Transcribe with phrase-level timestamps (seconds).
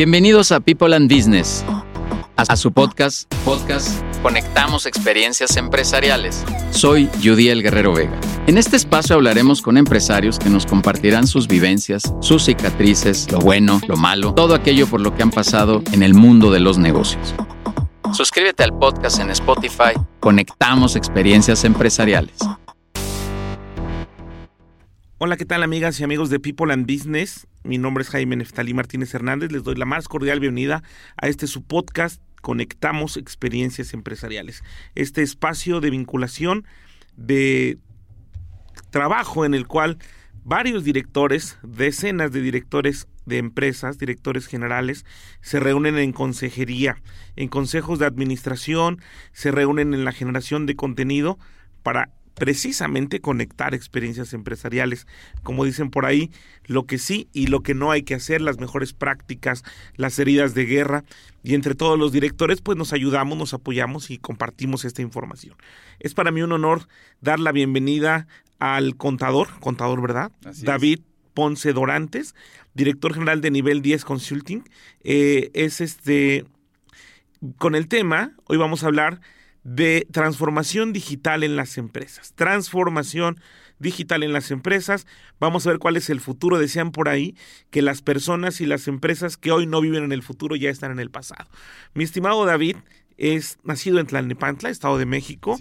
[0.00, 1.62] Bienvenidos a People and Business,
[2.34, 6.42] a su podcast, podcast Conectamos Experiencias Empresariales.
[6.70, 8.18] Soy Judy El Guerrero Vega.
[8.46, 13.78] En este espacio hablaremos con empresarios que nos compartirán sus vivencias, sus cicatrices, lo bueno,
[13.88, 17.34] lo malo, todo aquello por lo que han pasado en el mundo de los negocios.
[18.14, 19.92] Suscríbete al podcast en Spotify.
[20.18, 22.38] Conectamos Experiencias Empresariales.
[25.18, 27.46] Hola, ¿qué tal amigas y amigos de People and Business?
[27.62, 29.52] Mi nombre es Jaime Neftalí Martínez Hernández.
[29.52, 30.82] Les doy la más cordial bienvenida
[31.20, 34.64] a este su podcast Conectamos Experiencias Empresariales.
[34.94, 36.64] Este espacio de vinculación,
[37.16, 37.76] de
[38.88, 39.98] trabajo en el cual
[40.42, 45.04] varios directores, decenas de directores de empresas, directores generales,
[45.42, 47.02] se reúnen en consejería,
[47.36, 51.38] en consejos de administración, se reúnen en la generación de contenido
[51.82, 55.06] para precisamente conectar experiencias empresariales.
[55.42, 56.30] Como dicen por ahí,
[56.64, 59.64] lo que sí y lo que no hay que hacer, las mejores prácticas,
[59.96, 61.04] las heridas de guerra.
[61.42, 65.56] Y entre todos los directores, pues nos ayudamos, nos apoyamos y compartimos esta información.
[65.98, 66.88] Es para mí un honor
[67.20, 68.26] dar la bienvenida
[68.58, 70.32] al contador, contador, ¿verdad?
[70.62, 71.00] David
[71.34, 72.34] Ponce Dorantes,
[72.74, 74.64] director general de nivel 10 Consulting.
[75.02, 76.44] Eh, es este,
[77.56, 79.20] con el tema, hoy vamos a hablar
[79.64, 82.32] de transformación digital en las empresas.
[82.34, 83.40] Transformación
[83.78, 85.06] digital en las empresas.
[85.40, 86.58] Vamos a ver cuál es el futuro.
[86.58, 87.34] Decían por ahí
[87.70, 90.92] que las personas y las empresas que hoy no viven en el futuro ya están
[90.92, 91.48] en el pasado.
[91.94, 92.76] Mi estimado David
[93.16, 95.58] es nacido en Tlalnepantla, Estado de México,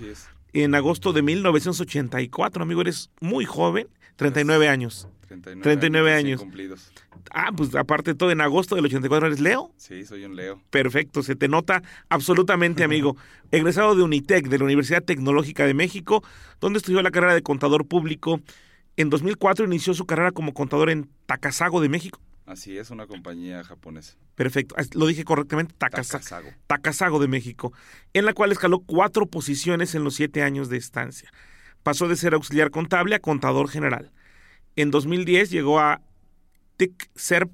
[0.53, 2.63] en agosto de 1984.
[2.63, 5.07] Amigo, eres muy joven, 39 años.
[5.37, 6.41] 39, años.
[6.41, 6.91] Cumplidos.
[7.31, 9.71] Ah, pues aparte de todo, en agosto del 84 eres Leo.
[9.77, 10.61] Sí, soy un Leo.
[10.69, 13.15] Perfecto, se te nota absolutamente, amigo.
[13.51, 16.23] Egresado de Unitec, de la Universidad Tecnológica de México,
[16.59, 18.41] donde estudió la carrera de contador público.
[18.97, 22.19] En 2004 inició su carrera como contador en Takasago de México.
[22.45, 24.17] Así es, una compañía japonesa.
[24.33, 26.49] Perfecto, lo dije correctamente, Takasago.
[26.65, 27.73] Takasago de México,
[28.13, 31.31] en la cual escaló cuatro posiciones en los siete años de estancia.
[31.83, 34.11] Pasó de ser auxiliar contable a contador general.
[34.81, 36.01] En 2010 llegó a
[36.77, 37.51] TechSerp,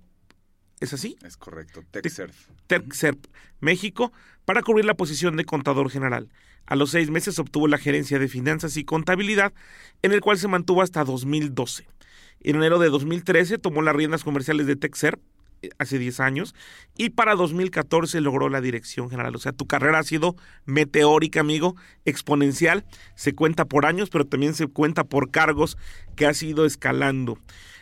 [0.80, 1.18] ¿es así?
[1.26, 2.32] Es correcto, TechSerp.
[2.68, 3.26] TechSerp,
[3.60, 4.14] México,
[4.46, 6.30] para cubrir la posición de contador general.
[6.68, 9.54] A los seis meses obtuvo la gerencia de finanzas y contabilidad,
[10.04, 11.88] en el cual se mantuvo hasta 2012.
[12.42, 15.20] En enero de 2013 tomó las riendas comerciales de TechSerp,
[15.78, 16.56] hace 10 años,
[16.98, 19.36] y para 2014 logró la dirección general.
[19.36, 22.86] O sea, tu carrera ha sido meteórica, amigo, exponencial.
[23.16, 25.78] Se cuenta por años, pero también se cuenta por cargos
[26.16, 27.38] que has ido escalando.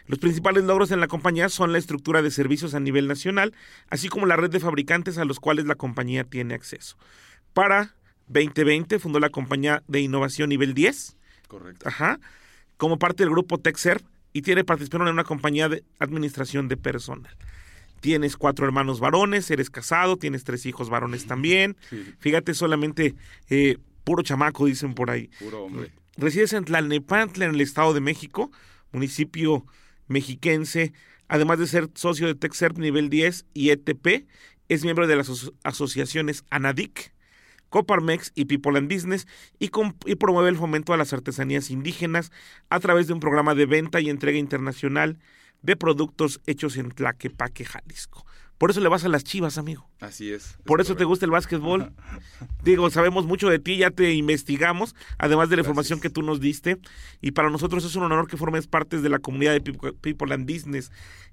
[0.06, 3.54] Los principales logros en la compañía son la estructura de servicios a nivel nacional,
[3.90, 6.98] así como la red de fabricantes a los cuales la compañía tiene acceso.
[7.54, 7.96] Para
[8.28, 11.16] 2020 fundó la compañía de innovación nivel 10.
[11.48, 11.88] Correcto.
[11.88, 12.20] Ajá.
[12.78, 17.38] Como parte del grupo TechServe y tiene participación en una compañía de administración de personal.
[18.04, 21.78] Tienes cuatro hermanos varones, eres casado, tienes tres hijos varones también.
[22.20, 23.16] Fíjate, solamente
[23.50, 25.30] eh, puro chamaco, dicen por ahí.
[25.40, 25.90] Puro hombre.
[26.18, 28.52] Resides en Tlalnepantla, en el Estado de México,
[28.92, 29.66] municipio
[30.10, 30.92] mexiquense,
[31.30, 34.28] además de ser socio de TechSerp nivel 10 y ETP,
[34.68, 37.14] es miembro de las asociaciones ANADIC,
[37.70, 39.28] Coparmex y People and Business
[39.60, 39.72] y,
[40.06, 42.34] y, promueve el fomento a las artesanías indígenas
[42.70, 45.20] a través de un programa de venta y entrega internacional
[45.64, 48.26] de productos hechos en Tlaquepaque, Jalisco.
[48.58, 49.90] Por eso le vas a las chivas, amigo.
[50.00, 50.58] Así es.
[50.64, 51.92] Por eso te gusta el básquetbol.
[52.64, 56.40] Digo, sabemos mucho de ti, ya te investigamos, además de la información que tú nos
[56.40, 56.78] diste.
[57.20, 60.50] Y para nosotros es un honor que formes parte de la comunidad de People and
[60.50, 60.92] Business.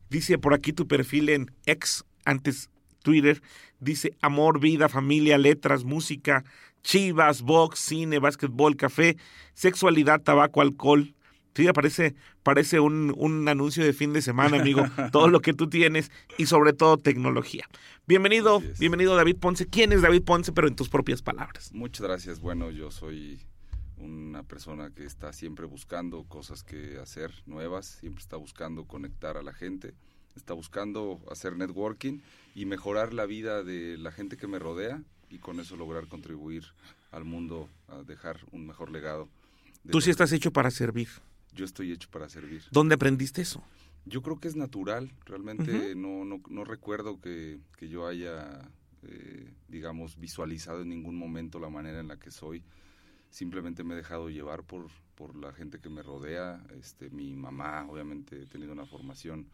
[0.09, 2.71] Dice por aquí tu perfil en ex, antes
[3.03, 3.43] Twitter.
[3.79, 6.45] Dice amor, vida, familia, letras, música,
[6.83, 9.17] chivas, box, cine, básquetbol, café,
[9.55, 11.15] sexualidad, tabaco, alcohol,
[11.55, 14.85] Sí, parece, parece un, un, anuncio de fin de semana, amigo.
[15.13, 17.67] todo lo que tú tienes y sobre todo tecnología.
[18.07, 19.67] Bienvenido, bienvenido David Ponce.
[19.67, 21.73] ¿Quién es David Ponce, pero en tus propias palabras?
[21.73, 22.41] Muchas gracias.
[22.41, 23.41] Bueno, yo soy
[23.97, 29.43] una persona que está siempre buscando cosas que hacer nuevas, siempre está buscando conectar a
[29.43, 29.95] la gente,
[30.37, 32.21] está buscando hacer networking
[32.55, 36.65] y mejorar la vida de la gente que me rodea y con eso lograr contribuir
[37.11, 39.29] al mundo a dejar un mejor legado.
[39.91, 41.09] Tú sí estás hecho para servir
[41.53, 42.63] yo estoy hecho para servir.
[42.71, 43.63] ¿Dónde aprendiste eso?
[44.07, 48.71] Yo creo que es natural, realmente no, no, no, recuerdo que, que yo haya,
[49.03, 52.65] eh, digamos, visualizado en ningún momento la manera en la que soy.
[53.29, 56.65] Simplemente me he dejado llevar por, por la gente que me rodea.
[56.79, 59.47] Este, mi mamá, obviamente, he tenido una formación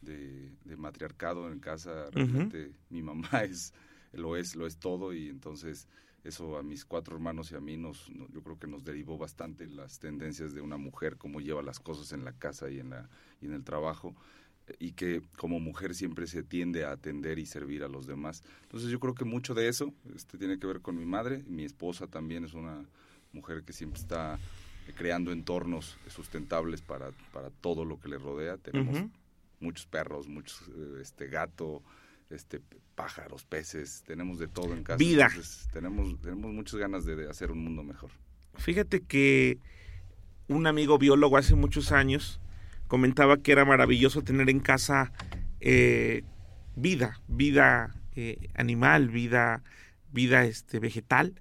[0.00, 2.08] de, de matriarcado en casa.
[2.10, 3.74] Realmente mi mamá es,
[4.12, 5.88] lo es, lo es todo y entonces
[6.28, 9.66] eso a mis cuatro hermanos y a mí nos, yo creo que nos derivó bastante
[9.66, 13.08] las tendencias de una mujer, cómo lleva las cosas en la casa y en, la,
[13.40, 14.14] y en el trabajo.
[14.78, 18.42] y que como mujer siempre se tiende a atender y servir a los demás.
[18.64, 21.64] Entonces yo creo que mucho de eso este, tiene que ver con mi madre, mi
[21.64, 22.84] esposa también es una
[23.32, 24.38] mujer que siempre está
[24.96, 28.56] creando entornos sustentables para, para todo lo que le rodea.
[28.56, 29.04] Tenemos
[29.60, 30.62] muchos perros, muchos
[31.00, 31.82] este gato,
[32.30, 32.60] este
[32.94, 34.98] pájaros, peces, tenemos de todo en casa.
[34.98, 35.30] Vida.
[35.72, 38.10] tenemos, tenemos muchas ganas de, hacer un mundo mejor.
[38.56, 39.58] Fíjate que
[40.48, 42.40] un amigo biólogo hace muchos años
[42.88, 45.12] comentaba que era maravilloso tener en casa
[45.60, 46.24] eh,
[46.74, 49.62] vida, vida eh, animal, vida,
[50.10, 51.40] vida este, vegetal,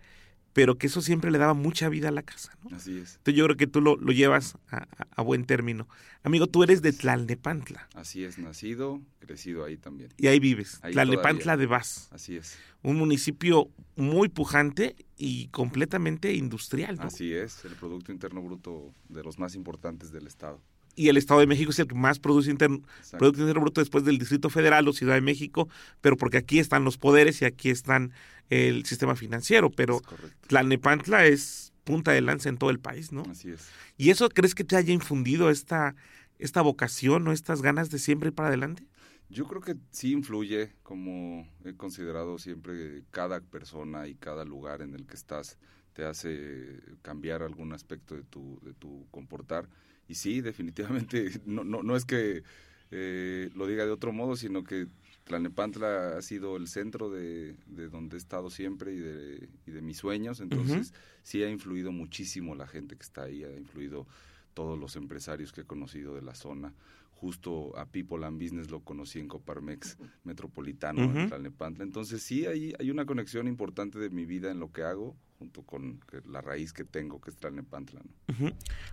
[0.58, 2.58] pero que eso siempre le daba mucha vida a la casa.
[2.64, 2.76] ¿no?
[2.76, 3.18] Así es.
[3.18, 5.88] Entonces yo creo que tú lo, llevas a, buen término.
[6.24, 7.88] Amigo, tú eres de Tlalnepantla.
[7.94, 10.10] Así es, nacido, crecido ahí también.
[10.18, 12.10] Y ahí vives, Tlalnepantla de Vaz.
[12.12, 12.58] Así es.
[12.82, 16.96] Un municipio muy pujante y completamente industrial.
[16.96, 17.04] ¿no?
[17.04, 20.60] Así es, el Producto Interno Bruto de los más importantes del Estado
[20.98, 24.18] y el Estado de México es el que más produce Producto Interno Bruto después del
[24.18, 25.70] Distrito Federal o Ciudad de México,
[26.02, 28.12] pero porque aquí están los poderes y aquí están
[28.50, 30.02] el sistema financiero, pero
[30.48, 33.24] Tlalnepantla es punta de lanza en todo el país, ¿no?
[33.30, 33.70] Así es.
[33.98, 35.96] ¿Y eso crees que te haya infundido esta,
[36.38, 38.84] esta vocación o estas ganas de siempre ir para adelante?
[39.30, 44.94] Yo creo que sí influye, como he considerado siempre, cada persona y cada lugar en
[44.94, 45.58] el que estás
[45.94, 49.68] te hace cambiar algún aspecto de tu, de tu comportar.
[50.08, 50.42] Y sí,
[51.02, 52.44] definitivamente, no, no, no es que
[52.92, 54.88] eh, lo diga de otro modo, sino que
[55.28, 57.56] Tlanepantla ha sido el centro de,
[57.92, 60.94] donde he estado siempre y de, y de mis sueños, entonces
[61.24, 64.08] sí ha influido muchísimo la gente que está ahí, ha influido
[64.54, 66.74] todos los empresarios que he conocido de la zona.
[67.12, 71.84] Justo a People and Business lo conocí en Coparmex Metropolitano, en Tlalnepantla.
[71.84, 75.64] Entonces sí hay, hay una conexión importante de mi vida en lo que hago, junto
[75.64, 78.02] con la raíz que tengo, que es Tlalnepantla.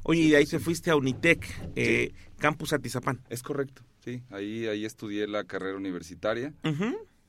[0.04, 1.46] Oye, y ahí te fuiste a Unitec,
[1.76, 3.20] eh, Campus Atizapán.
[3.28, 3.82] Es correcto.
[4.04, 6.52] Sí, ahí, ahí estudié la carrera universitaria.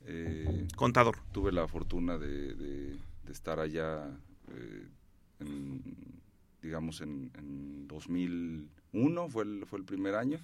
[0.04, 1.16] Eh, Contador.
[1.32, 2.98] Tuve la fortuna de,
[3.30, 4.06] estar allá,
[4.52, 4.86] eh,
[6.60, 10.38] digamos, en, en, 2001, fue el, fue el primer año.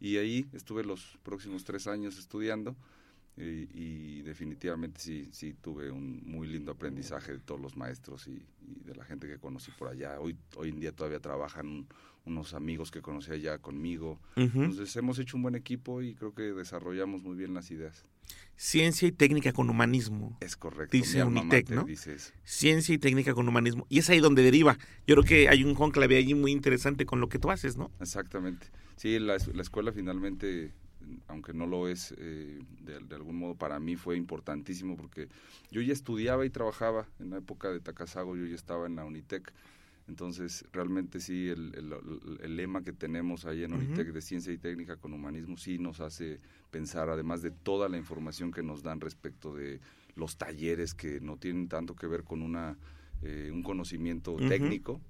[0.00, 2.76] Y ahí estuve los próximos tres años estudiando.
[3.36, 8.94] Y, definitivamente sí, sí tuve un muy lindo aprendizaje de todos los maestros y, de
[8.94, 10.20] la gente que conocí por allá.
[10.20, 11.86] Hoy, hoy en día todavía trabajan
[12.24, 14.20] unos amigos que conocí allá conmigo.
[14.36, 18.04] Entonces hemos hecho un buen equipo y creo que desarrollamos muy bien las ideas.
[18.56, 20.36] Ciencia y técnica con humanismo.
[20.40, 20.96] Es correcto.
[20.96, 21.86] Dice Unitec, ¿no?
[22.44, 23.86] Ciencia y técnica con humanismo.
[23.88, 24.78] Y es ahí donde deriva.
[25.06, 27.90] Yo creo que hay un conclave allí muy interesante con lo que tú haces, ¿no?
[28.00, 28.68] Exactamente.
[28.96, 30.72] Sí, la, la escuela finalmente
[31.26, 35.28] aunque no lo es eh, de, algún modo para mí fue importantísimo porque
[35.70, 39.04] yo ya estudiaba y trabajaba en la época de Tacasago, yo ya estaba en la
[39.04, 39.52] Unitec.
[40.06, 45.14] Entonces, realmente sí, el, lema que tenemos ahí en Unitec de ciencia y técnica con
[45.14, 46.40] humanismo sí nos hace
[46.70, 49.80] pensar, además de toda la información que nos dan respecto de
[50.14, 52.76] los talleres que no tienen tanto que ver con una,
[53.22, 55.00] eh, un conocimiento técnico,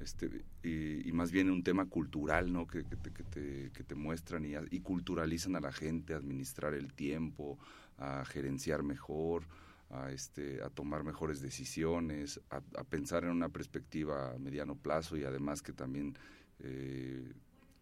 [0.00, 2.66] este, y, más bien un tema cultural, ¿no?
[2.66, 7.58] Que, te, que te, muestran y, y, culturalizan a la gente a administrar el tiempo,
[7.98, 9.44] a gerenciar mejor,
[9.90, 15.24] a, este, a tomar mejores decisiones, a, pensar en una perspectiva a mediano plazo y
[15.24, 16.16] además que también
[16.60, 17.32] eh,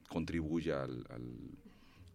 [0.08, 1.06] contribuya al,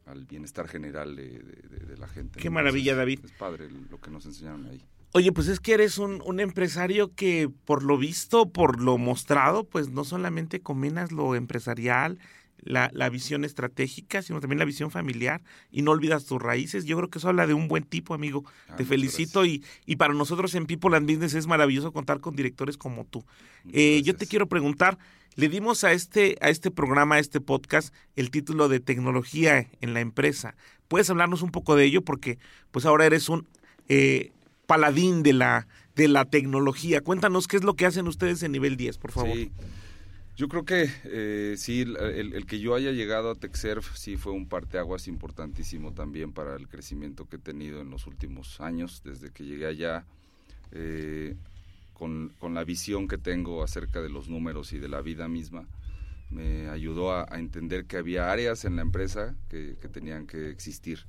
[0.05, 2.39] al, bienestar general de, la gente.
[2.39, 3.19] Qué maravilla, David.
[3.23, 4.83] Es padre lo que nos enseñaron ahí.
[5.15, 9.63] Oye, pues es que eres un, un, empresario que por lo visto, por lo mostrado,
[9.63, 12.17] pues no solamente combinas lo empresarial,
[12.65, 16.86] la, la, visión estratégica, sino también la visión familiar y no olvidas tus raíces.
[16.86, 18.43] Yo creo que eso habla de un buen tipo, amigo.
[18.67, 22.36] Ah, Te felicito y, y, para nosotros en People and Business es maravilloso contar con
[22.36, 23.24] directores como tú.
[23.72, 24.98] Eh, yo te quiero preguntar,
[25.36, 29.93] le dimos a este, a este programa, a este podcast, el título de tecnología en
[29.93, 30.55] la empresa.
[30.88, 32.01] ¿Puedes hablarnos un poco de ello?
[32.01, 32.39] Porque
[32.72, 33.48] pues ahora eres un...
[33.89, 34.32] Eh,
[34.74, 37.01] paladín de la, de la tecnología.
[37.01, 39.36] Cuéntanos qué es lo que hacen ustedes en nivel 10, por favor.
[39.36, 39.51] Sí.
[40.36, 44.48] Yo creo que eh, sí, el, que yo haya llegado a TechServe sí fue un
[44.48, 49.44] parteaguas importantísimo también para el crecimiento que he tenido en los últimos años, desde que
[49.44, 50.06] llegué allá,
[50.72, 51.36] eh,
[51.94, 55.68] con, la visión que tengo acerca de los números y de la vida misma,
[56.32, 61.06] me ayudó a, entender que había áreas en la empresa que, tenían que existir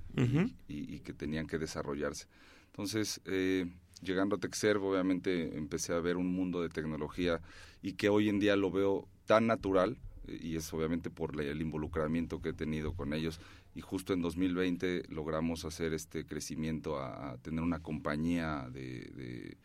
[0.69, 2.27] y, que tenían que desarrollarse.
[2.75, 3.67] Entonces, eh,
[4.03, 7.41] llegando a TechServe, obviamente empecé a ver un mundo de tecnología
[7.83, 12.43] y que hoy en día lo veo tan natural, y es obviamente por el involucramiento
[12.43, 13.39] que he tenido con ellos.
[13.77, 19.57] Y justo en 2020 logramos hacer este crecimiento a, tener una compañía de,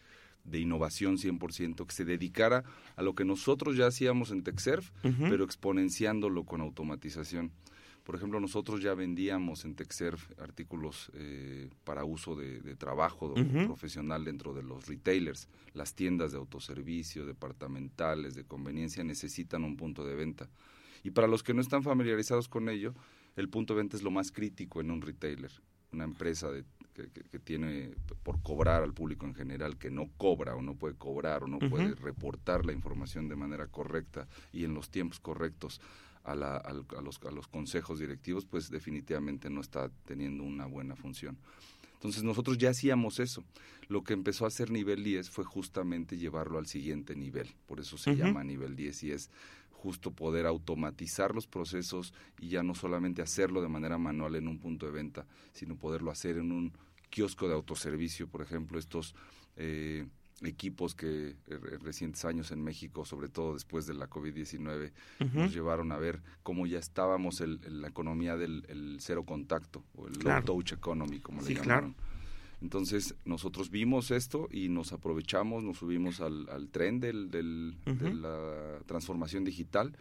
[0.44, 2.63] de, innovación 100% que se dedicara
[2.96, 7.51] a lo que nosotros ya hacíamos en TechServe, pero exponenciándolo con automatización
[8.10, 13.36] Por ejemplo, nosotros ya vendíamos en Texerf artículos eh, para uso de, trabajo
[13.68, 15.48] profesional dentro de los retailers.
[15.75, 20.50] Las tiendas de autoservicio, departamentales, de conveniencia necesitan un punto de venta.
[21.04, 22.96] Y para los que no están familiarizados con ello,
[23.36, 25.51] el punto de venta es lo más crítico en un retailer.
[25.92, 26.63] Una empresa de,
[26.94, 27.92] que, tiene
[28.24, 31.60] por cobrar al público en general, que no cobra o no puede cobrar o no
[31.60, 35.80] puede reportar la información de manera correcta y en los tiempos correctos
[36.31, 41.38] a, los, a los consejos directivos, pues definitivamente no está teniendo una buena función.
[41.93, 43.43] Entonces nosotros ya hacíamos eso.
[43.89, 47.53] Lo que empezó a hacer nivel 10 fue justamente llevarlo al siguiente nivel.
[47.65, 49.29] Por eso se llama nivel 10 y es
[49.71, 54.59] justo poder automatizar los procesos y ya no solamente hacerlo de manera manual en un
[54.59, 56.74] punto de venta, sino poderlo hacer en un
[57.09, 59.15] kiosco de autoservicio, por ejemplo, estos
[59.55, 60.05] eh,
[60.43, 64.91] equipos que en recientes años en México, sobre todo después de la COVID-19,
[65.34, 70.19] nos llevaron a ver cómo ya estábamos en la economía del cero contacto o el
[70.19, 71.96] low touch economy, como le llamaron.
[72.62, 78.79] Entonces nosotros vimos esto y nos aprovechamos, nos subimos al, tren del, del, de la
[78.86, 79.96] transformación digital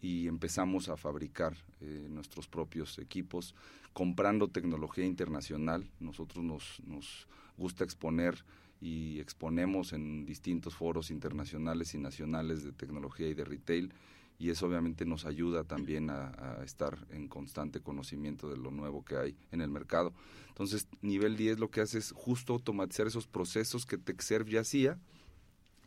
[0.00, 3.54] y empezamos a fabricar eh, nuestros propios equipos
[3.92, 5.90] comprando tecnología internacional.
[5.98, 8.44] Nosotros nos, nos gusta exponer
[8.80, 13.92] y exponemos en distintos foros internacionales y nacionales de tecnología y de retail
[14.40, 19.16] y eso obviamente nos ayuda también a, estar en constante conocimiento de lo nuevo que
[19.18, 20.14] hay en el mercado.
[20.48, 24.98] Entonces, nivel 10 lo que hace es justo automatizar esos procesos que TechServe ya hacía,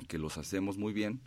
[0.07, 1.19] que los hacemos muy bien,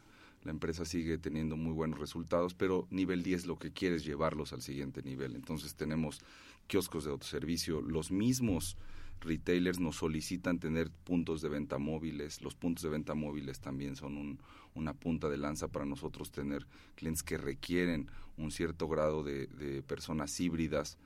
[0.45, 4.53] la empresa sigue teniendo muy buenos resultados, pero nivel 10 lo que quiere es llevarlos
[4.53, 5.35] al siguiente nivel.
[5.35, 6.21] Entonces tenemos
[6.69, 8.77] kioscos de autoservicio, los mismos
[9.21, 12.43] retailers nos solicitan tener puntos de venta móviles.
[12.43, 14.39] Los puntos de venta móviles también son
[14.75, 20.39] una punta de lanza para nosotros tener clientes que requieren un cierto grado de, personas
[20.41, 20.99] híbridas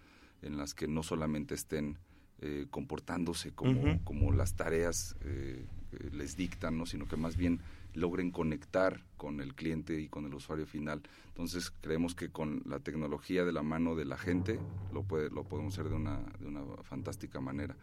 [0.43, 1.99] en las que no solamente estén
[2.41, 5.67] eh, comportándose como, como las tareas eh,
[6.13, 6.87] les dictan, ¿no?
[6.87, 7.61] sino que más bien
[7.95, 11.03] logren conectar con el cliente y con el usuario final.
[11.29, 14.59] Entonces creemos que con la tecnología de la mano de la gente
[14.93, 17.77] lo, puede, lo podemos hacer de una, de una fantástica manera.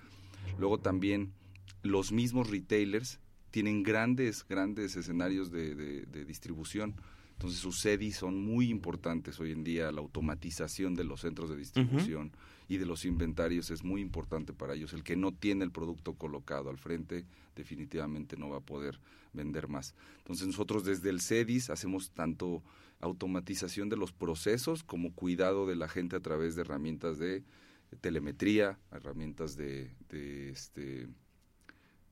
[0.58, 1.34] Luego también
[1.84, 3.20] los mismos retailers
[3.52, 6.96] tienen grandes, grandes escenarios de, de, distribución.
[7.34, 11.58] Entonces sus SEDI son muy importantes hoy en día, la automatización de los centros de
[11.58, 12.32] distribución
[12.68, 14.94] y de los inventarios es muy importante para ellos.
[14.94, 19.00] El que no tiene el producto colocado al frente definitivamente no va a poder
[19.38, 19.96] vender más.
[20.18, 22.64] Entonces nosotros desde el CEDIS hacemos tanto
[23.00, 27.44] automatización de los procesos como cuidado de la gente a través de herramientas de
[28.02, 29.92] telemetría, herramientas de,
[30.52, 31.08] este,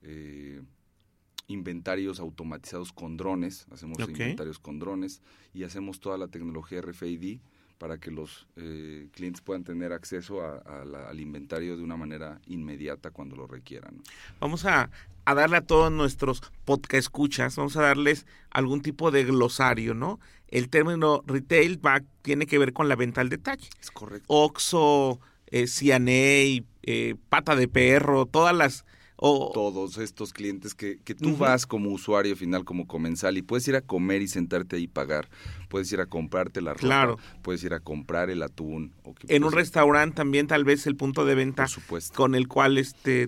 [0.03, 0.61] eh,
[1.47, 5.21] inventarios automatizados con drones, hacemos inventarios con drones
[5.53, 7.39] y hacemos toda la tecnología RFID
[7.77, 13.35] para que los eh, clientes puedan tener acceso al inventario de una manera inmediata cuando
[13.35, 14.01] lo requieran.
[14.39, 14.89] Vamos a,
[15.25, 20.19] darle a todos nuestros podcast escuchas, vamos a darles algún tipo de glosario, ¿no?
[20.47, 23.67] El término retail va, tiene que ver con la venta al detalle.
[23.81, 24.25] Es correcto.
[24.27, 28.85] Oxo, eh, CNA, eh, pata de perro, todas las
[29.17, 33.75] todos estos clientes que, que tú vas como usuario final, como comensal, y puedes ir
[33.75, 35.29] a comer y sentarte ahí y pagar.
[35.69, 38.93] Puedes ir a comprarte la ropa, puedes ir a comprar el atún.
[39.27, 41.65] en un restaurante también tal vez el punto de venta
[42.13, 43.27] con el cual este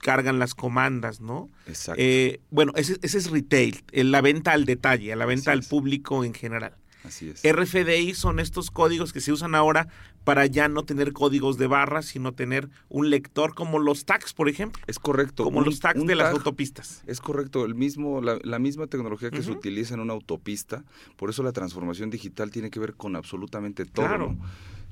[0.00, 1.48] cargan las comandas, ¿no?
[1.66, 2.00] Exacto.
[2.00, 6.34] Eh, bueno, ese, ese, es retail, la venta al detalle, la venta al público en
[6.34, 6.76] general.
[7.06, 7.42] Así es.
[7.44, 9.88] RFDI son estos códigos que se usan ahora
[10.24, 14.48] para ya no tener códigos de barras, sino tener un lector como los tags, por
[14.48, 14.82] ejemplo.
[14.88, 15.44] Es correcto.
[15.44, 17.02] Como los tags de las autopistas.
[17.06, 17.64] Es correcto.
[17.64, 20.84] El mismo, la, misma tecnología que se utiliza en una autopista.
[21.16, 24.06] Por eso la transformación digital tiene que ver con absolutamente todo.
[24.06, 24.36] Claro.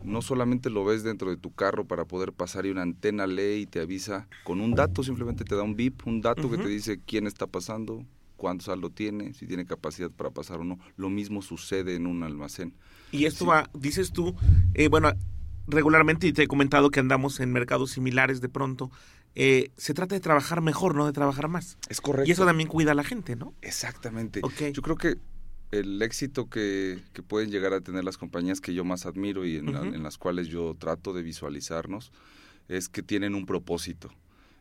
[0.04, 0.22] ¿no?
[0.22, 3.66] solamente lo ves dentro de tu carro para poder pasar y una antena lee y
[3.66, 7.00] te avisa con un dato, simplemente te da un bip, un dato que te dice
[7.04, 8.04] quién está pasando,
[8.36, 10.78] cuánto saldo tiene, si tiene capacidad para pasar o no.
[10.96, 12.74] Lo mismo sucede en un almacén.
[13.12, 14.34] Y esto va, dices tú,
[14.74, 15.12] eh, bueno,
[15.66, 18.90] regularmente, y te he comentado que andamos en mercados similares de pronto,
[19.34, 21.78] eh, se trata de trabajar mejor, no de trabajar más.
[21.88, 22.28] Es correcto.
[22.28, 23.54] Y eso también cuida a la gente, ¿no?
[23.62, 24.40] Exactamente.
[24.72, 25.16] Yo creo que
[25.72, 29.56] el éxito que, que, pueden llegar a tener las compañías que yo más admiro y
[29.56, 32.12] en, en las cuales yo trato de visualizarnos
[32.68, 34.10] es que tienen un propósito.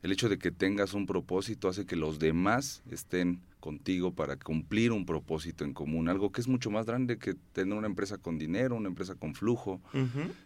[0.04, 4.92] El hecho de que tengas un propósito hace que los demás estén contigo para cumplir
[4.92, 8.38] un propósito en común, algo que es mucho más grande que tener una empresa con
[8.38, 9.80] dinero, una empresa con flujo.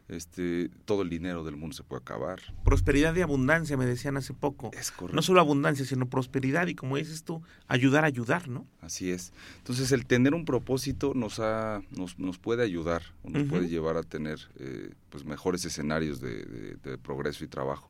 [0.08, 2.40] este, todo el dinero del mundo se puede acabar.
[2.64, 4.70] Prosperidad y abundancia, me decían hace poco.
[4.74, 5.16] Es correcto.
[5.16, 8.68] No solo abundancia, sino prosperidad y como dices tú, ayudar a ayudar, ¿no?
[8.82, 9.34] Así es.
[9.58, 14.04] Entonces el tener un propósito nos, ha, nos, nos puede ayudar, nos puede llevar a
[14.04, 17.90] tener eh, pues mejores escenarios de, de progreso y trabajo.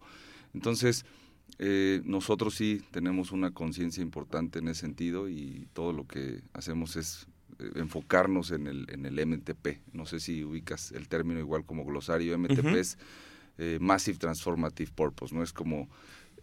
[0.54, 1.06] Entonces,
[1.60, 6.96] eh, nosotros sí tenemos una conciencia importante en ese sentido y todo lo que hacemos
[6.96, 7.28] es
[7.60, 9.80] eh, enfocarnos en el, en el MTP.
[9.94, 12.38] No sé si ubicas el término igual como glosario.
[12.38, 12.98] MTP es
[13.58, 15.42] eh, Massive Transformative Purpose, ¿no?
[15.42, 15.90] Es como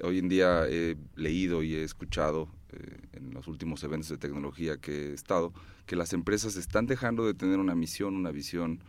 [0.02, 2.48] hoy en día he leído y he escuchado
[3.12, 5.52] en los últimos eventos de tecnología que he estado,
[5.86, 8.80] que las empresas están dejando de tener una misión, una visión,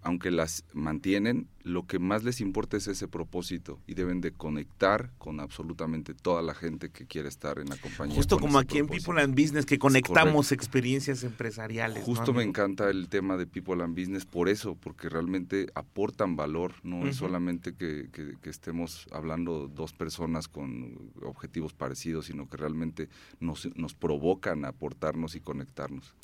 [0.00, 5.10] aunque las mantienen, lo que más les importa es ese propósito y deben de conectar
[5.18, 8.16] con absolutamente toda la gente que quiere estar en la compañía.
[8.16, 12.04] Justo como aquí en People and Business, que conectamos experiencias empresariales.
[12.04, 16.74] Justo me encanta el tema de People and Business por eso, porque realmente aportan valor,
[16.82, 18.08] no es solamente que,
[18.44, 23.08] estemos hablando dos personas con objetivos parecidos, sino que realmente
[23.40, 26.14] nos, nos provocan a aportarnos y conectarnos.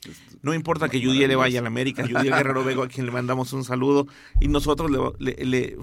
[0.42, 3.12] no importa que Judy le vaya a la América, Judy Guerrero Vego, a quien le
[3.12, 4.06] mandamos un saludo,
[4.40, 5.76] y nosotros le le,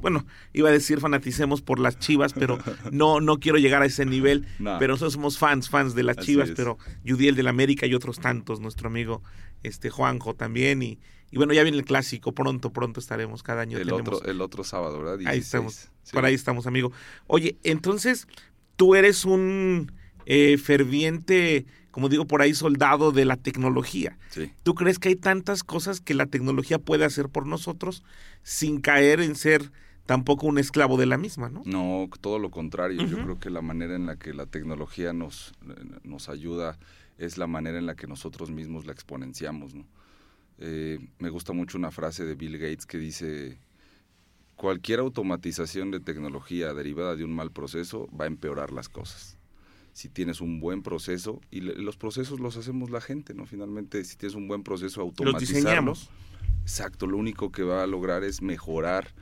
[0.00, 2.58] bueno, iba a decir fanaticemos por las Chivas, pero
[2.92, 4.46] no no quiero llegar a ese nivel.
[4.58, 8.60] Pero nosotros somos fans, fans de las Chivas, pero Judiel del América y otros tantos,
[8.60, 9.22] nuestro amigo
[9.62, 10.98] este Juanjo también y,
[11.30, 14.64] y bueno, ya viene el clásico, pronto, pronto estaremos, cada año el Otro, el otro
[14.64, 15.26] sábado, ¿verdad?
[15.26, 16.92] ahí estamos, por ahí estamos, amigo.
[17.26, 18.28] Oye, entonces,
[18.76, 19.92] tú eres un
[20.26, 21.64] eh, ferviente
[21.96, 24.18] como digo por ahí, soldado de la tecnología.
[24.64, 28.02] ¿Tú crees que hay tantas cosas que la tecnología puede hacer por nosotros
[28.42, 29.72] sin caer en ser
[30.04, 31.62] tampoco un esclavo de la misma, ¿no?
[31.64, 33.02] No, todo lo contrario.
[33.06, 35.54] Yo creo que la manera en la que la tecnología nos,
[36.04, 36.78] nos ayuda
[37.16, 39.86] es la manera en la que nosotros mismos la exponenciamos, ¿no?
[40.58, 43.58] Eh, me gusta mucho una frase de Bill Gates que dice,
[44.54, 49.38] cualquier automatización de tecnología derivada de un mal proceso va a empeorar las cosas
[49.96, 53.46] si tienes un buen proceso, y los procesos los hacemos la gente, ¿no?
[53.46, 56.10] Finalmente, si tienes un buen proceso, automatizarlos.
[56.60, 59.14] Exacto, lo único que va a lograr es mejorar,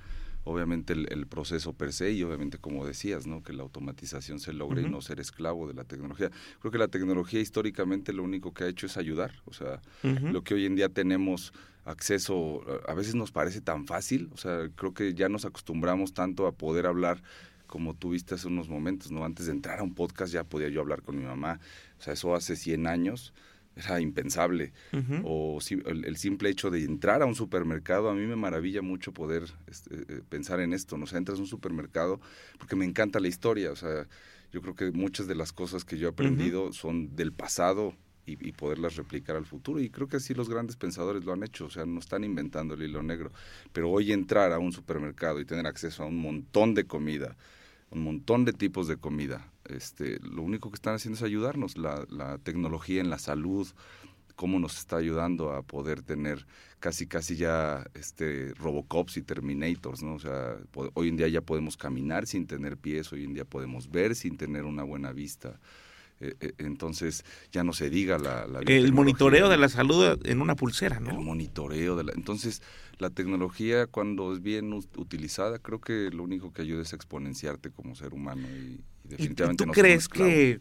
[0.43, 3.45] obviamente, el, proceso per se y obviamente, como decías, ¿no?
[3.45, 6.32] Que la automatización se logre y no ser esclavo de la tecnología.
[6.58, 10.43] Creo que la tecnología históricamente lo único que ha hecho es ayudar, o sea, lo
[10.43, 11.52] que hoy en día tenemos
[11.84, 16.49] acceso, a veces nos parece tan fácil, o sea, creo que ya nos acostumbramos tanto
[16.49, 17.23] a poder hablar
[17.75, 19.25] como tú viste hace unos momentos, ¿no?
[19.25, 21.58] Antes de entrar a un podcast ya podía yo hablar con mi mamá.
[21.99, 23.34] O sea, eso hace 100 años
[23.75, 24.73] era impensable.
[25.25, 29.10] O si, el, simple hecho de entrar a un supermercado, a mí me maravilla mucho
[29.10, 30.97] poder este, eh, pensar en esto.
[30.97, 31.02] ¿no?
[31.02, 32.21] O sea, entras a un supermercado
[32.60, 33.73] porque me encanta la historia.
[33.73, 34.06] O sea,
[34.52, 38.34] yo creo que muchas de las cosas que yo he aprendido son del pasado y,
[38.49, 39.80] y, poderlas replicar al futuro.
[39.80, 42.75] Y creo que así los grandes pensadores lo han hecho, o sea, no están inventando
[42.75, 43.32] el hilo negro.
[43.73, 47.37] Pero hoy entrar a un supermercado y tener acceso a un montón de comida,
[47.95, 49.50] un montón de tipos de comida.
[49.65, 53.67] Este, lo único que están haciendo es ayudarnos, la, la tecnología en la salud,
[54.37, 56.47] cómo nos está ayudando a poder tener
[56.80, 60.15] casi casi ya este Robocops y Terminators, ¿no?
[60.15, 60.57] O sea,
[60.95, 64.37] hoy en día ya podemos caminar sin tener pies, hoy en día podemos ver sin
[64.37, 65.61] tener una buena vista.
[66.20, 70.54] Eh, eh, entonces ya no se diga la, el monitoreo de la salud en una
[70.54, 71.10] pulsera, ¿no?
[71.10, 72.62] El monitoreo de la entonces
[72.98, 77.96] la tecnología cuando es bien utilizada creo que lo único que ayuda es exponenciarte como
[77.96, 80.60] ser humano y, definitivamente ¿Y tú crees que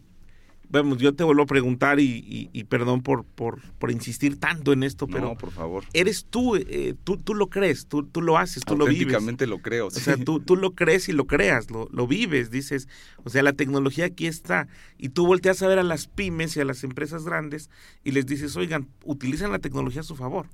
[0.68, 4.82] vamos, yo te vuelvo a preguntar y, y, perdón por, por, por, insistir tanto en
[4.82, 5.28] esto, pero...
[5.28, 5.84] No, por favor.
[5.92, 9.48] Eres tú, eh, tú, tú lo crees, tú, tú lo haces, tú lo vives.
[9.48, 9.90] lo creo.
[9.90, 10.00] Sí.
[10.00, 12.88] O sea, tú, tú lo crees y lo creas, lo, lo vives, dices,
[13.24, 14.68] o sea, la tecnología aquí está.
[14.98, 17.70] Y tú volteas a ver a las pymes y a las empresas grandes
[18.02, 20.46] y les dices, oigan, utilicen la tecnología a su favor.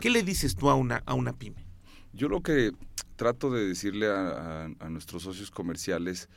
[0.00, 1.66] ¿Qué le dices tú a una, a una pyme?
[2.12, 2.72] Yo lo que
[3.16, 6.28] trato de decirle a, a, nuestros socios comerciales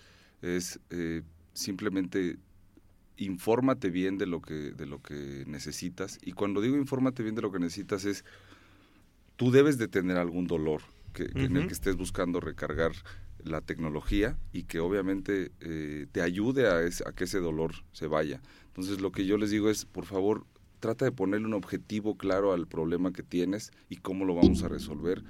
[0.42, 1.22] es eh,
[1.54, 2.38] simplemente
[3.18, 7.42] infórmate bien de lo que de lo que necesitas y cuando digo infórmate bien de
[7.42, 8.24] lo que necesitas es
[9.36, 10.82] tú debes de tener algún dolor
[11.14, 12.92] que, en el que estés buscando recargar
[13.44, 18.42] la tecnología y que obviamente eh, te ayude a, a, que ese dolor se vaya.
[18.68, 20.46] Entonces lo que yo les digo es, por favor,
[20.80, 24.68] trata de ponerle un objetivo claro al problema que tienes y cómo lo vamos a
[24.68, 25.24] resolver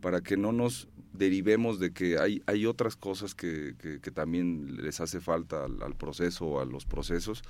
[0.00, 5.00] para que no nos derivemos de que hay, hay otras cosas que, que, también les
[5.00, 7.42] hace falta al, proceso o a los procesos,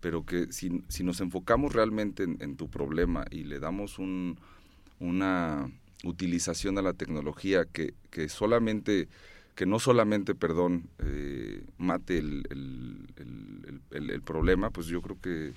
[0.00, 4.38] pero que si, si nos enfocamos realmente en, tu problema y le damos un,
[5.00, 5.68] una
[6.04, 9.08] utilización a la tecnología que, que solamente
[9.56, 15.48] que no solamente, perdón, eh, mate el, el, el, el, problema, pues yo creo que
[15.48, 15.52] eh,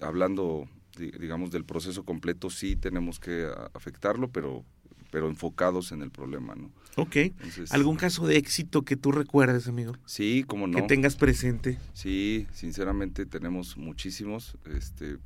[0.00, 4.64] hablando, digamos, del proceso completo, sí tenemos que afectarlo, pero
[5.10, 6.70] pero enfocados en el problema, ¿no?
[6.96, 7.16] Ok.
[7.70, 9.94] ¿Algún caso de éxito que tú recuerdes, amigo?
[10.06, 10.76] Sí, como no.
[10.76, 11.78] Que tengas presente.
[11.92, 14.56] Sí, sinceramente tenemos muchísimos.
[14.76, 15.16] Este,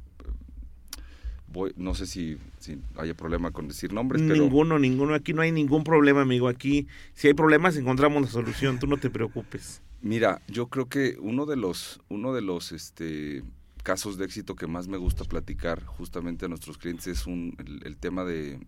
[1.49, 4.43] voy, no sé si, si haya problema con decir nombres, pero...
[4.43, 5.15] Ninguno, ninguno.
[5.15, 6.49] Aquí no hay ningún problema, amigo.
[6.49, 8.79] Aquí, si hay problemas, encontramos la solución.
[8.79, 9.83] Tú no te preocupes.
[10.03, 13.43] Mira, yo creo que uno de los, uno de los, este
[13.85, 17.97] casos de éxito que más me gusta platicar justamente a nuestros clientes es un, el,
[17.97, 18.59] tema de,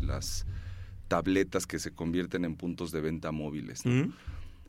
[0.00, 0.46] las
[1.08, 3.82] tabletas que se convierten en puntos de venta móviles.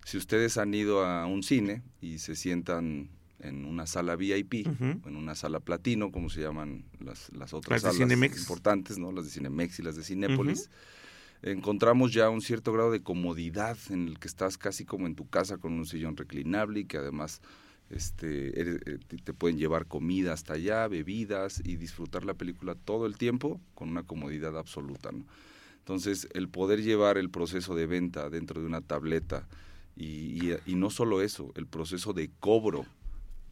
[0.05, 5.15] Si ustedes han ido a un cine y se sientan en una sala VIP, en
[5.15, 9.11] una sala platino, como se llaman las, las otras salas importantes, ¿no?
[9.11, 10.69] las de Cinemex y las de Cinépolis,
[11.41, 15.27] encontramos ya un cierto grado de comodidad en el que estás casi como en tu
[15.27, 17.41] casa con un sillón reclinable y que además
[17.95, 23.17] este, eh, te pueden llevar comida hasta allá, bebidas y disfrutar la película todo el
[23.17, 25.09] tiempo con una comodidad absoluta.
[25.79, 29.47] Entonces, el poder llevar el proceso de venta dentro de una tableta
[29.95, 32.85] y, no solo eso, el proceso de cobro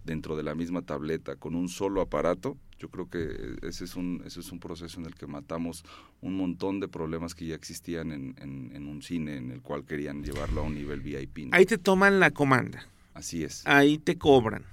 [0.06, 4.24] dentro de la misma tableta con un solo aparato, yo creo que ese es un,
[4.60, 5.84] proceso en el que matamos
[6.22, 10.62] un montón de problemas que ya existían en, un cine en el cual querían llevarlo
[10.62, 11.50] a un nivel VIP.
[11.52, 12.88] Ahí te toman la comanda.
[13.14, 13.64] Así es.
[13.66, 14.64] Ahí te cobran.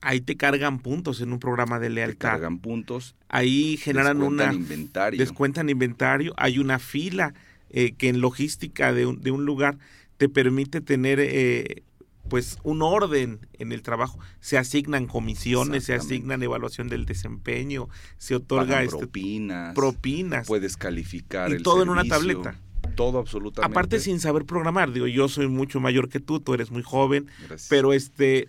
[0.00, 2.28] Ahí te cargan puntos en un programa de lealtad.
[2.28, 3.16] Te cargan puntos.
[3.28, 4.54] Ahí generan descuentan una...
[4.54, 5.18] inventario.
[5.18, 6.34] Descuentan inventario.
[6.36, 7.34] Hay una fila
[7.70, 9.78] eh, que en logística de un, de un, lugar
[10.16, 11.18] te permite tener...
[11.20, 11.82] Eh,
[12.28, 14.18] pues un orden en el trabajo.
[14.40, 20.46] Se asignan comisiones, se asignan evaluación del desempeño, se otorga este, propinas, propinas.
[20.46, 21.50] Puedes calificar.
[21.50, 22.58] Y todo en una tableta
[22.98, 23.72] todo absolutamente.
[23.72, 27.28] Aparte sin saber programar, digo, yo soy mucho mayor que tú, tú eres muy joven,
[27.68, 28.48] pero este,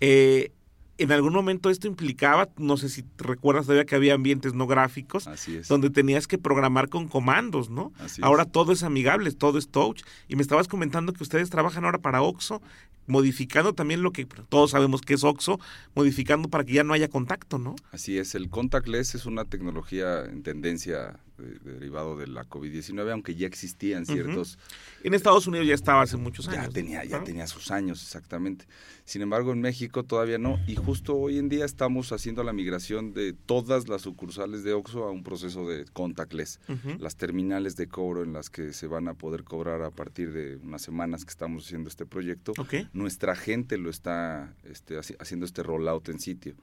[0.00, 0.52] eh,
[0.98, 5.26] en algún momento esto implicaba, no sé si recuerdas todavía que había ambientes no gráficos,
[5.66, 7.90] donde tenías que programar con comandos, ¿no?
[8.20, 10.02] ahora todo es amigable, todo es touch.
[10.28, 12.60] Y me estabas comentando que ustedes trabajan ahora para OXO,
[13.06, 15.58] modificando también lo que todos sabemos que es OXO,
[15.94, 17.76] modificando para que ya no haya contacto, ¿no?
[17.92, 23.46] Así es, el contactless es una tecnología en tendencia derivado de la COVID-19, aunque ya
[23.46, 24.58] existían ciertos...
[25.02, 26.66] En Estados Unidos ya estaba hace muchos años.
[26.66, 28.66] Ya tenía, ya tenía sus años, exactamente.
[29.04, 30.58] Sin embargo, en México todavía no.
[30.66, 35.04] Y justo hoy en día estamos haciendo la migración de todas las sucursales de OXXO
[35.04, 36.60] a un proceso de contactless.
[36.98, 40.56] Las terminales de cobro en las que se van a poder cobrar a partir de
[40.56, 42.52] unas semanas que estamos haciendo este proyecto.
[42.96, 46.54] Nuestra gente lo está este, haciendo este rollout en sitio.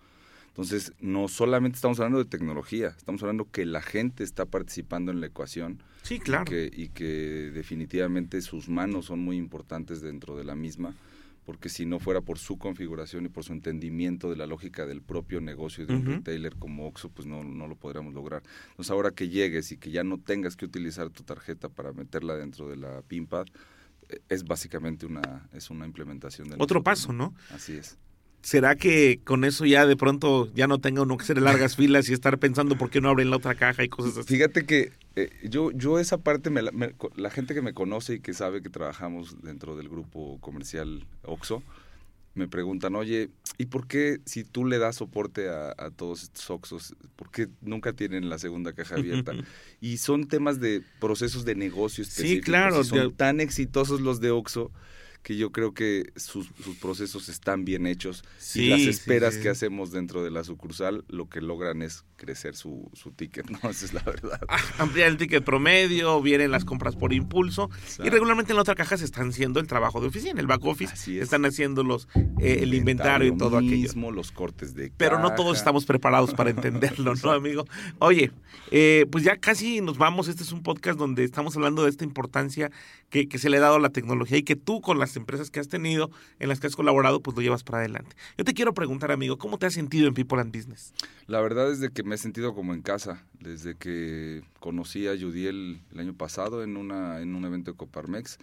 [0.53, 5.19] Entonces, no solamente estamos hablando de tecnología, estamos hablando que la gente está participando en
[5.19, 5.81] la ecuación.
[6.03, 6.45] Sí, claro.
[6.51, 10.95] Y que, definitivamente sus manos son muy importantes dentro de la misma,
[11.43, 15.01] porque si no fuera por su configuración y por su entendimiento de la lógica del
[15.01, 18.43] propio negocio de un retailer como Oxxo, pues no, no lo podríamos lograr.
[18.69, 22.35] Entonces, ahora que llegues y que ya no tengas que utilizar tu tarjeta para meterla
[22.35, 23.47] dentro de la PINPAD,
[24.29, 26.55] es básicamente una, es una implementación de...
[26.59, 27.33] Otro paso, ¿no?
[27.51, 27.97] Así es.
[28.43, 32.09] ¿Será que con eso ya de pronto ya no tenga uno que hacer largas filas
[32.09, 34.27] y estar pensando por qué no abren la otra caja y cosas así?
[34.35, 38.33] Fíjate que eh, yo, yo esa parte, me la, gente que me conoce y que
[38.33, 41.63] sabe que trabajamos dentro del grupo comercial OXO,
[42.35, 46.95] me preguntan, oye, ¿y por qué si tú le das soporte a, todos estos OXOs,
[47.15, 49.33] por qué nunca tienen la segunda caja abierta?
[49.79, 52.35] y son temas de procesos de negocio específicos.
[52.35, 52.83] Sí, claro.
[52.83, 54.71] son tan exitosos los de OXO
[55.23, 56.49] que yo creo que sus,
[56.81, 58.23] procesos están bien hechos
[58.55, 62.89] y las esperas que hacemos dentro de la sucursal lo que logran es crecer su,
[62.93, 63.69] su ticket, ¿no?
[63.69, 64.41] Esa es la verdad.
[64.49, 67.69] Ah, ampliar el ticket promedio, vienen las compras por impulso
[68.03, 70.63] y regularmente en la otra caja se están haciendo el trabajo de oficina, el back
[70.65, 72.09] office, están haciendo los,
[72.39, 76.49] eh, el inventario y todo mismo, los cortes de Pero no todos estamos preparados para
[76.49, 77.65] entenderlo, ¿no, amigo?
[77.99, 78.31] Oye,
[78.71, 82.03] eh, pues ya casi nos vamos, este es un podcast donde estamos hablando de esta
[82.03, 82.71] importancia
[83.09, 85.49] que, que se le ha dado a la tecnología y que tú con las empresas
[85.49, 88.15] que has tenido, en las que has colaborado, pues lo llevas para adelante.
[88.37, 90.93] Yo te quiero preguntar, amigo, ¿cómo te has sentido en People and Business?
[91.27, 95.17] La verdad es de que me he sentido como en casa, desde que conocí a
[95.19, 98.37] Judiel el año pasado en, una, en un evento de Coparmex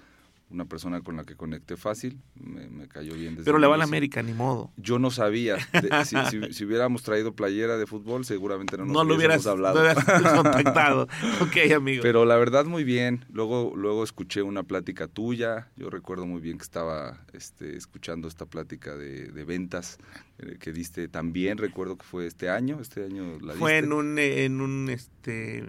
[0.51, 3.37] una persona con la que conecté fácil, me, cayó bien.
[3.37, 4.73] Desde Pero le va a la América, ni modo.
[4.77, 5.57] Yo no sabía.
[6.05, 9.83] si, hubiéramos traído playera de fútbol, seguramente no nos no lo hubieras, hablado.
[9.83, 11.09] No contactado.
[11.41, 12.03] ok, amigo.
[12.03, 13.25] Pero la verdad, muy bien.
[13.31, 15.69] Luego, luego escuché una plática tuya.
[15.77, 19.99] Yo recuerdo muy bien que estaba este, escuchando esta plática de, ventas
[20.39, 21.59] eh, que diste también.
[21.59, 22.79] Recuerdo que fue este año.
[22.81, 25.69] Este año la Fue en un, en un, este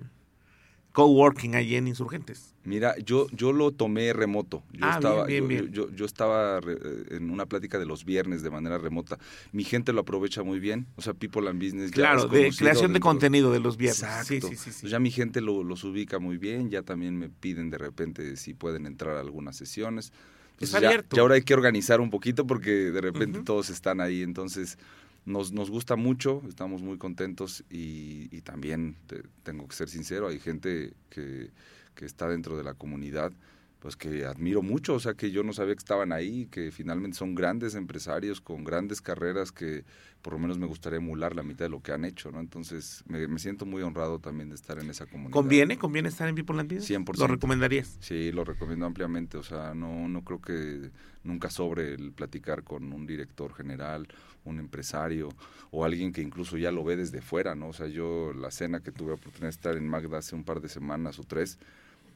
[0.91, 2.53] coworking allí en Insurgentes.
[2.63, 4.61] Mira, yo, yo lo tomé remoto.
[4.71, 7.85] Yo Ah, estaba, bien, yo, bien, yo- yo estaba re- eh, en una plática de
[7.85, 9.17] los viernes de manera remota.
[9.51, 10.85] Mi gente lo aprovecha muy bien.
[10.97, 11.91] O sea, People and Business.
[11.91, 14.03] ya Claro, es de creación de contenido de los viernes.
[14.03, 14.25] Exacto.
[14.25, 14.71] Sí, sí, sí.
[14.71, 14.87] sí.
[14.89, 16.69] Ya mi gente lo- los ubica muy bien.
[16.69, 20.11] Ya también me piden de repente si pueden entrar a algunas sesiones.
[20.53, 21.15] Entonces, Está ya, abierto.
[21.15, 24.21] ya ahora hay que organizar un poquito porque de repente todos están ahí.
[24.21, 24.77] Entonces,
[25.25, 30.27] nos, nos gusta mucho, estamos muy contentos y, y también te- tengo que ser sincero,
[30.27, 31.51] hay gente que,
[31.95, 33.31] que está dentro de la comunidad
[33.79, 37.17] pues que admiro mucho, o sea que yo no sabía que estaban ahí, que finalmente
[37.17, 39.83] son grandes empresarios con grandes carreras que
[40.21, 42.39] por lo menos me gustaría emular la mitad de lo que han hecho, ¿no?
[42.39, 45.31] Entonces me, me siento muy honrado también de estar en esa comunidad.
[45.33, 45.79] ¿Conviene?
[45.79, 46.91] ¿Conviene estar en People and Business?
[46.91, 47.17] 100%.
[47.17, 47.97] ¿Lo recomendarías?
[48.01, 49.37] Sí, lo recomiendo ampliamente.
[49.39, 50.91] O sea, no, no creo que
[51.23, 54.07] nunca sobre el platicar con un director general,
[54.43, 55.29] un empresario
[55.71, 57.67] o alguien que incluso ya lo ve desde fuera, ¿no?
[57.69, 60.61] O sea, yo la cena que tuve oportunidad de estar en Magda hace un par
[60.61, 61.59] de semanas o tres,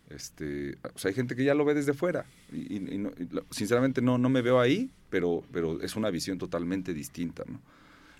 [0.10, 2.26] este, o sea, hay gente que ya lo ve desde fuera.
[2.52, 5.96] Y, y- y no- y lo- sinceramente no, no me veo ahí, pero, pero es
[5.96, 7.60] una visión totalmente distinta, ¿no?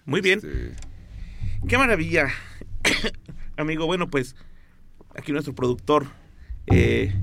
[0.06, 0.40] Muy bien.
[0.40, 0.72] Este,
[1.68, 2.28] Qué maravilla.
[3.58, 4.36] Amigo, bueno, pues
[5.16, 6.08] aquí nuestro productor,
[6.68, 7.14] eh,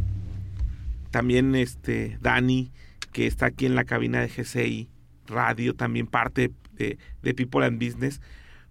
[1.11, 2.73] también este Dani,
[3.13, 4.89] que está aquí en la cabina de GCI
[5.27, 8.21] Radio, también parte de, de People and Business.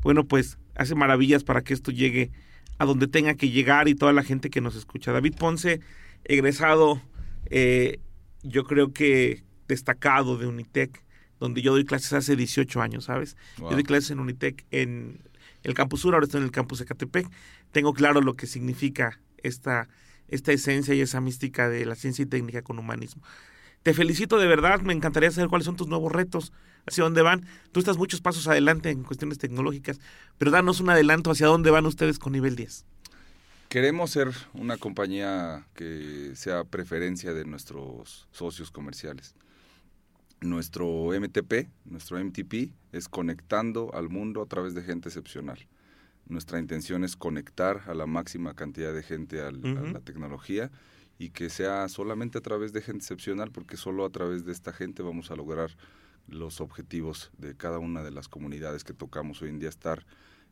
[0.02, 2.32] Bueno, pues hace maravillas para que esto llegue
[2.78, 5.12] a donde tenga que llegar y toda la gente que nos escucha.
[5.12, 5.82] David Ponce,
[6.24, 7.02] egresado,
[7.46, 8.00] eh,
[8.44, 11.04] yo creo que destacado de Unitec,
[11.40, 13.38] donde yo doy clases hace 18 años, ¿sabes?
[13.58, 13.70] wow.
[13.70, 15.22] Yo doy clases en Unitec en
[15.64, 17.28] el campus sur, ahora estoy en el campus de Catepec.
[17.72, 19.88] Tengo claro lo que significa esta,
[20.28, 23.22] esta esencia y esa mística de la ciencia y técnica con humanismo.
[23.84, 26.54] Te felicito de verdad, me encantaría saber cuáles son tus nuevos retos,
[26.88, 27.46] hacia dónde van.
[27.72, 30.00] Tú estás muchos pasos adelante en cuestiones tecnológicas,
[30.38, 32.86] pero danos un adelanto hacia dónde van ustedes con nivel 10.
[33.70, 39.34] Queremos ser una compañía que sea preferencia de nuestros socios comerciales.
[40.41, 45.67] Nuestro MTP, nuestro MTP, es conectando al mundo a través de gente excepcional.
[46.28, 50.72] Nuestra intención es conectar a la máxima cantidad de gente al- a la tecnología
[51.22, 54.74] y que sea solamente a través de gente excepcional, porque solo a través de esta
[54.74, 55.70] gente vamos a lograr
[56.28, 60.04] los objetivos de cada una de las comunidades que tocamos hoy en día estar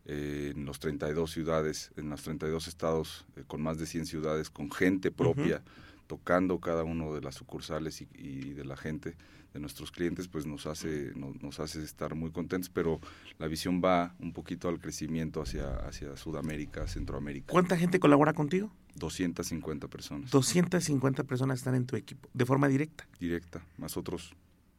[0.06, 4.52] eh, en los 32 ciudades, en los 32 estados, eh, con más de 100 ciudades,
[4.52, 5.64] con gente propia,
[6.06, 9.18] tocando cada uno de las sucursales y, y de la gente,
[9.54, 13.00] de nuestros clientes, pues nos hace, no- nos hace estar muy contentos, pero
[13.40, 17.48] la visión va un poquito al crecimiento hacia, hacia Sudamérica, Centroamérica.
[17.52, 18.72] ¿Cuánta gente colabora contigo?
[18.96, 20.30] 250 personas.
[20.32, 23.08] 250 personas están en tu equipo, de forma directa.
[23.20, 24.36] Directa, más otros,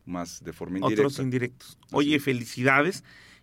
[0.06, 1.02] más de forma indirecta.
[1.06, 1.78] otros indirectos.
[1.92, 2.22] Oye, es.
[2.24, 3.02] felicidades.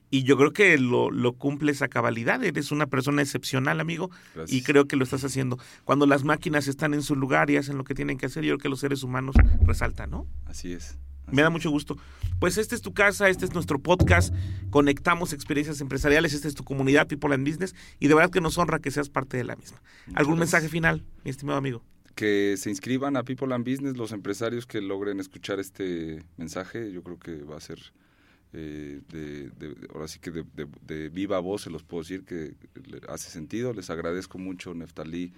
[0.10, 2.42] Y yo creo que lo, lo cumples a cabalidad.
[2.42, 4.10] Eres una persona excepcional, amigo.
[4.14, 4.64] Y Gracias.
[4.66, 5.60] creo que lo estás haciendo.
[5.84, 8.52] Cuando las máquinas están en su lugar y hacen lo que tienen que hacer, yo
[8.54, 9.36] creo que los seres humanos
[9.66, 10.26] resaltan, ¿no?
[10.46, 10.98] Así es.
[11.32, 11.98] Me da mucho gusto.
[12.40, 14.34] Pues este es tu casa, este es nuestro podcast.
[14.70, 17.76] Conectamos experiencias empresariales, esta es tu comunidad, People and Business.
[18.00, 19.82] Y de verdad que nos honra que seas parte de la misma.
[20.14, 20.38] ¿Algún gracias.
[20.62, 21.84] mensaje final, mi estimado amigo?
[22.16, 26.92] que se inscriban a People and Business los empresarios que logren escuchar este mensaje.
[26.92, 27.78] Yo creo que va a ser
[28.54, 32.26] eh, de, de- ahora sí que de, de- de viva voz se los puedo decir
[32.26, 32.56] que
[33.08, 33.72] hace sentido.
[33.72, 35.32] Les agradezco mucho, Neftalí,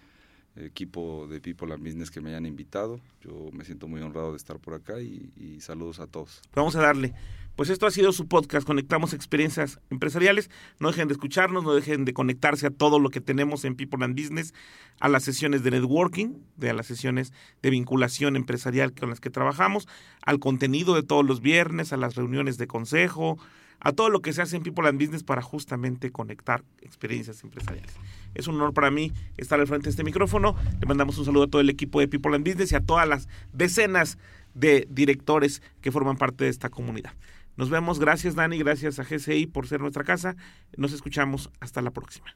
[0.62, 3.00] equipo de People and Business que me hayan invitado.
[3.22, 6.41] Yo me siento muy honrado de estar por acá y, saludos a todos.
[6.56, 7.13] Vamos a darle.
[7.56, 10.50] Pues esto ha sido su podcast, Conectamos Experiencias Empresariales.
[10.80, 14.06] No dejen de escucharnos, no dejen de conectarse a todo lo que tenemos en People
[14.06, 14.54] and Business,
[15.02, 19.30] a las sesiones de networking, de a las sesiones de vinculación empresarial con las que
[19.30, 19.89] trabajamos,
[20.22, 23.38] al contenido de todos los viernes, a las reuniones de consejo,
[23.80, 27.94] a todo lo que se hace en People and Business para justamente conectar experiencias empresariales.
[28.36, 30.56] Es un honor para mí estar al frente de este micrófono.
[30.80, 33.08] Le mandamos un saludo a todo el equipo de People and Business y a todas
[33.08, 34.18] las decenas
[34.54, 37.13] de directores que forman parte de esta comunidad.
[37.56, 38.00] Nos vemos.
[38.00, 38.58] Gracias, Dani.
[38.58, 40.36] Gracias a GCI por ser nuestra casa.
[40.78, 41.50] Nos escuchamos.
[41.60, 42.36] Hasta la próxima.